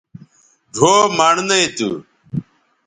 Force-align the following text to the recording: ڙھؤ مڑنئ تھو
ڙھؤ 0.75 0.97
مڑنئ 1.17 1.57
تھو 1.75 1.89